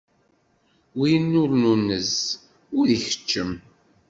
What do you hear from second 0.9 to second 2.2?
Win ur nunez,